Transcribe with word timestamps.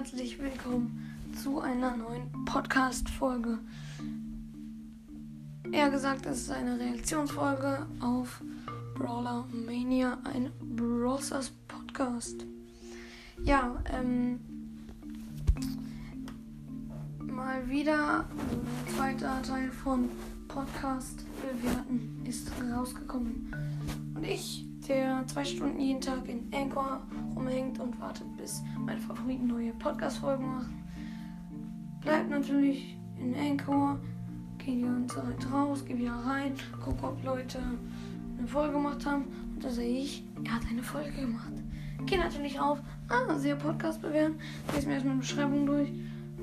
herzlich 0.00 0.40
willkommen 0.40 1.14
zu 1.42 1.60
einer 1.60 1.94
neuen 1.94 2.32
Podcast-Folge. 2.46 3.58
Eher 5.70 5.90
gesagt, 5.90 6.24
es 6.24 6.38
ist 6.40 6.50
eine 6.50 6.80
Reaktionsfolge 6.80 7.86
auf 8.00 8.42
Brawler 8.94 9.44
Mania, 9.52 10.16
ein 10.24 10.50
Brawlers 10.74 11.52
Podcast. 11.68 12.46
Ja, 13.44 13.76
ähm, 13.92 14.40
mal 17.18 17.68
wieder 17.68 18.20
ein 18.20 18.94
zweiter 18.96 19.42
Teil 19.42 19.70
von 19.70 20.08
Podcast 20.48 21.26
bewerten 21.42 22.22
ist 22.24 22.50
rausgekommen. 22.72 23.54
Und 24.14 24.24
ich, 24.24 24.64
der 24.90 25.24
zwei 25.28 25.44
Stunden 25.44 25.78
jeden 25.78 26.00
Tag 26.00 26.28
in 26.28 26.50
Anchor 26.52 27.00
rumhängt 27.36 27.78
und 27.78 27.98
wartet, 28.00 28.26
bis 28.36 28.60
meine 28.84 29.00
Favoriten 29.00 29.46
neue 29.46 29.72
Podcast-Folgen 29.74 30.44
machen, 30.44 30.84
bleibt 32.00 32.28
natürlich 32.28 32.96
in 33.16 33.34
Anchor, 33.36 34.00
geht 34.58 34.78
die 34.78 34.82
ganze 34.82 35.14
Zeit 35.16 35.52
raus, 35.52 35.84
geht 35.84 35.98
wieder 35.98 36.16
rein, 36.16 36.54
guck, 36.84 37.00
ob 37.04 37.24
Leute 37.24 37.60
eine 38.36 38.48
Folge 38.48 38.72
gemacht 38.72 39.06
haben. 39.06 39.26
Und 39.54 39.64
da 39.64 39.70
sehe 39.70 40.00
ich, 40.00 40.24
er 40.44 40.56
hat 40.56 40.62
eine 40.68 40.82
Folge 40.82 41.12
gemacht. 41.12 41.52
Gehe 42.06 42.18
natürlich 42.18 42.58
auf, 42.58 42.80
ah, 43.08 43.38
sehe 43.38 43.54
Podcast 43.54 44.02
bewerten, 44.02 44.40
lese 44.74 44.88
mir 44.88 44.94
erstmal 44.94 45.12
eine 45.12 45.20
Beschreibung 45.20 45.66
durch 45.66 45.92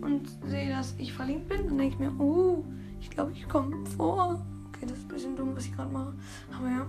und 0.00 0.30
sehe, 0.46 0.70
dass 0.70 0.94
ich 0.96 1.12
verlinkt 1.12 1.48
bin. 1.48 1.66
Dann 1.66 1.76
denke 1.76 1.94
ich 1.94 1.98
mir, 2.00 2.18
oh, 2.18 2.64
ich 3.02 3.10
glaube, 3.10 3.32
ich 3.32 3.46
komme 3.46 3.84
vor. 3.84 4.40
Okay, 4.68 4.86
das 4.86 4.96
ist 4.96 5.04
ein 5.04 5.08
bisschen 5.08 5.36
dumm, 5.36 5.54
was 5.54 5.66
ich 5.66 5.76
gerade 5.76 5.92
mache. 5.92 6.14
Aber 6.56 6.68
ja. 6.68 6.86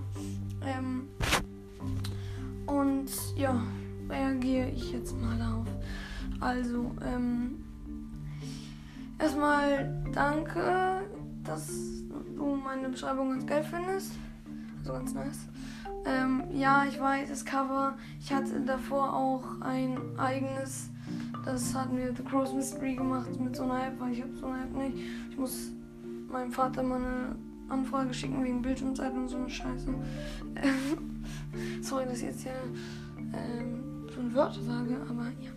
Ähm, 0.63 1.08
ja, 3.41 3.59
reagiere 4.08 4.70
ich 4.70 4.92
jetzt 4.92 5.20
mal 5.20 5.38
darauf. 5.38 5.67
Also, 6.39 6.92
ähm, 7.03 7.64
erstmal 9.17 10.03
danke, 10.14 11.02
dass 11.44 11.67
du 12.36 12.56
meine 12.56 12.89
Beschreibung 12.89 13.31
ganz 13.31 13.45
geil 13.48 13.64
findest. 13.64 14.14
Also 14.80 14.94
ganz 14.94 15.14
nice. 15.14 15.39
Ähm, 16.06 16.44
ja, 16.52 16.86
ich 16.86 17.00
weiß, 17.00 17.30
das 17.30 17.44
Cover. 17.44 17.98
Ich 18.20 18.31
hatte 18.31 18.61
davor 18.61 19.14
auch 19.14 19.61
ein 19.61 19.98
eigenes. 20.17 20.89
Das 21.44 21.73
hatten 21.73 21.98
wir 21.98 22.14
The 22.16 22.23
Cross 22.23 22.53
Mystery 22.53 22.95
gemacht 22.95 23.39
mit 23.39 23.55
so 23.55 23.64
einer 23.64 23.88
App, 23.88 24.00
weil 24.00 24.14
ich 24.14 24.22
habe 24.22 24.36
so 24.36 24.45
eine 24.45 24.64
App 24.64 24.76
nicht. 24.76 24.98
Ich 25.31 25.38
muss 25.38 25.72
meinem 26.31 26.52
Vater 26.52 26.83
mal 26.83 26.98
eine 26.98 27.36
Anfrage 27.70 28.14
schicken 28.14 28.44
wegen 28.44 28.61
Bildschirmzeit 28.61 29.14
und 29.14 29.28
so 29.28 29.38
eine 29.38 29.50
Scheiße. 29.50 29.88
Sorry, 31.81 32.05
dass 32.05 32.17
ich 32.17 32.23
jetzt 32.23 32.44
hier 32.44 32.53
ähm, 33.33 33.81
ein 34.22 34.36
Wörter 34.36 34.61
sage, 34.61 34.97
aber 35.09 35.25
ja. 35.41 35.52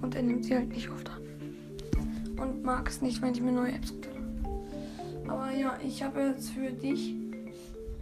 Und 0.00 0.14
er 0.14 0.22
nimmt 0.22 0.44
sie 0.44 0.54
halt 0.54 0.68
nicht 0.68 0.88
oft 0.88 1.10
an. 1.10 1.22
Und 2.40 2.62
mag 2.62 2.88
es 2.88 3.02
nicht, 3.02 3.20
wenn 3.20 3.32
ich 3.32 3.42
mir 3.42 3.52
neue 3.52 3.72
Apps 3.72 3.92
runterlade. 3.92 4.18
Aber 5.28 5.50
ja, 5.52 5.76
ich 5.84 6.02
habe 6.02 6.20
jetzt 6.20 6.50
für 6.50 6.70
dich 6.70 7.14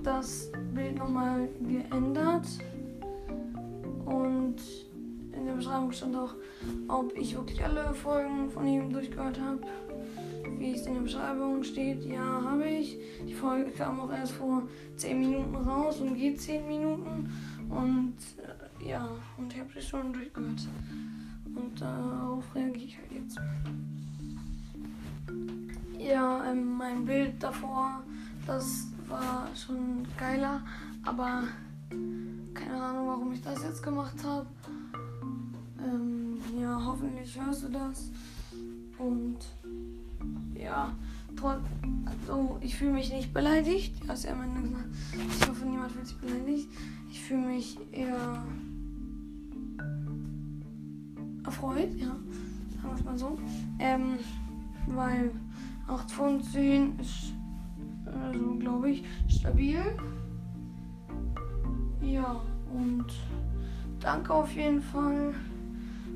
das 0.02 0.52
Bild 0.74 0.98
nochmal 0.98 1.48
geändert. 1.60 2.46
Und 4.04 4.56
in 5.32 5.46
der 5.46 5.54
Beschreibung 5.54 5.90
stand 5.92 6.16
auch, 6.16 6.34
ob 6.88 7.16
ich 7.16 7.34
wirklich 7.34 7.64
alle 7.64 7.92
Folgen 7.94 8.50
von 8.50 8.66
ihm 8.66 8.92
durchgehört 8.92 9.40
habe. 9.40 9.60
Wie 10.58 10.72
es 10.72 10.86
in 10.86 10.94
der 10.94 11.00
Beschreibung 11.00 11.62
steht, 11.64 12.04
ja, 12.04 12.24
habe 12.24 12.68
ich. 12.68 12.98
Folge 13.46 13.70
kam 13.70 14.00
auch 14.00 14.10
erst 14.10 14.32
vor 14.32 14.62
10 14.96 15.20
Minuten 15.20 15.54
raus 15.54 16.00
und 16.00 16.16
geht 16.16 16.40
10 16.40 16.66
Minuten. 16.66 17.30
Und 17.68 18.16
äh, 18.82 18.88
ja, 18.88 19.08
und 19.36 19.52
ich 19.52 19.60
habe 19.60 19.70
sie 19.72 19.82
schon 19.82 20.12
durchgehört. 20.12 20.66
Und 21.54 21.80
darauf 21.80 22.44
reagiere 22.56 22.86
ich 22.86 22.98
halt 22.98 23.12
jetzt. 23.12 23.38
Ja, 25.96 26.44
ähm, 26.50 26.76
mein 26.76 27.04
Bild 27.04 27.40
davor, 27.40 28.02
das 28.48 28.88
war 29.06 29.46
schon 29.54 30.04
geiler, 30.18 30.60
aber 31.04 31.44
keine 32.52 32.82
Ahnung, 32.82 33.06
warum 33.06 33.32
ich 33.32 33.42
das 33.42 33.62
jetzt 33.62 33.82
gemacht 33.82 34.16
habe. 34.24 34.46
Ähm, 35.84 36.38
ja, 36.60 36.84
hoffentlich 36.84 37.40
hörst 37.40 37.62
du 37.62 37.68
das. 37.68 38.10
Und 38.98 39.38
ja, 40.52 40.92
also 41.42 42.58
ich 42.60 42.76
fühle 42.76 42.92
mich 42.92 43.12
nicht 43.12 43.32
beleidigt. 43.32 44.00
Gesagt, 44.00 44.24
ich 44.24 45.48
hoffe, 45.48 45.66
niemand 45.66 45.92
fühlt 45.92 46.06
sich 46.06 46.16
beleidigt. 46.18 46.68
Ich 47.10 47.20
fühle 47.20 47.46
mich 47.46 47.78
eher 47.92 48.44
erfreut, 51.44 51.94
ja, 51.94 52.08
sagen 52.08 52.82
wir 52.82 52.94
es 52.94 53.04
mal 53.04 53.18
so. 53.18 53.38
Ähm, 53.78 54.18
weil 54.88 55.30
8 55.88 56.10
von 56.10 56.42
10 56.42 56.98
ist, 56.98 57.32
also 58.04 58.54
glaube 58.56 58.90
ich, 58.90 59.04
stabil. 59.28 59.80
Ja, 62.02 62.40
und 62.72 63.06
danke 64.00 64.34
auf 64.34 64.52
jeden 64.52 64.82
Fall, 64.82 65.34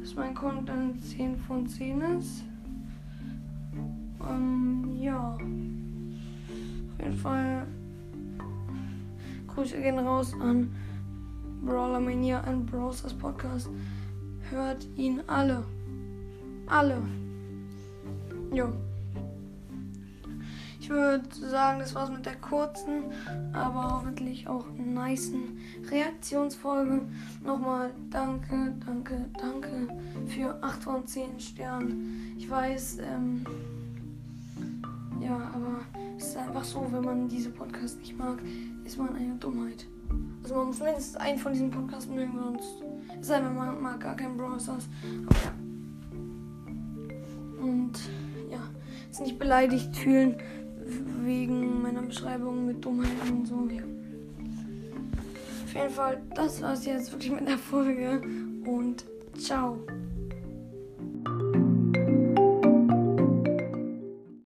dass 0.01 0.15
mein 0.15 0.35
Content 0.35 1.03
10 1.05 1.37
von 1.37 1.67
10 1.67 2.01
ist. 2.19 2.45
Ähm, 4.29 4.97
ja. 5.01 5.35
Auf 5.35 7.05
jeden 7.05 7.17
Fall 7.17 7.67
Grüße 9.55 9.81
gehen 9.81 9.99
raus 9.99 10.35
an 10.41 10.71
Brawler 11.63 12.01
Mania 12.01 12.41
und 12.49 12.67
Browsers 12.67 13.15
Podcast. 13.15 13.69
Hört 14.51 14.87
ihn 14.97 15.23
alle. 15.27 15.65
Alle. 16.67 17.03
Jo. 18.53 18.73
Ich 20.81 20.89
würde 20.89 21.23
sagen, 21.33 21.79
das 21.79 21.95
war's 21.95 22.11
mit 22.11 22.27
der 22.27 22.37
kurzen, 22.37 23.05
aber 23.53 23.97
hoffentlich 23.97 24.49
auch 24.49 24.65
nicen 24.77 25.59
Reaktionsfolge. 25.91 27.03
Nochmal 27.45 27.91
danke, 28.11 28.75
danke, 28.85 29.27
danke 29.39 29.89
für 30.27 30.57
8 30.63 30.83
von 30.83 31.07
10 31.07 31.39
Sternen. 31.39 32.35
Ich 32.39 32.49
weiß, 32.49 32.99
ähm, 33.01 33.45
ja, 35.21 35.51
aber 35.55 35.81
es 36.17 36.29
ist 36.29 36.37
einfach 36.37 36.65
so, 36.65 36.87
wenn 36.91 37.05
man 37.05 37.29
diese 37.29 37.51
Podcasts 37.51 37.99
nicht 37.99 38.17
mag, 38.19 38.39
ist 38.85 38.99
man 38.99 39.15
eine 39.15 39.35
Dummheit. 39.35 39.87
Also 40.43 40.55
man 40.55 40.69
muss 40.69 40.81
mindestens 40.81 41.17
einen 41.17 41.39
von 41.39 41.53
diesen 41.53 41.71
Podcasts 41.71 42.11
mögen, 42.11 42.33
sonst 42.43 42.83
es 43.21 43.27
sei 43.27 43.41
denn, 43.41 43.55
man 43.55 43.81
mag 43.83 44.01
gar 44.01 44.17
keinen 44.17 44.37
Browsers. 44.37 44.89
Aber 45.27 45.37
ja. 45.37 45.53
Und 47.63 47.93
ja, 48.51 48.61
jetzt 49.07 49.21
nicht 49.21 49.39
beleidigt 49.39 49.95
fühlen 49.95 50.37
wegen 51.23 51.83
meiner 51.83 52.03
Beschreibung 52.03 52.67
mit 52.67 52.85
Dummheiten 52.85 53.31
und 53.31 53.47
so. 53.47 53.69
Ja. 53.71 53.83
Auf 55.65 55.75
jeden 55.75 55.91
Fall, 55.91 56.23
das 56.35 56.63
war's 56.63 56.87
jetzt 56.87 57.13
wirklich 57.13 57.31
mit 57.31 57.47
der 57.47 57.59
Folge 57.59 58.23
und 58.65 59.05
ciao. 59.39 59.79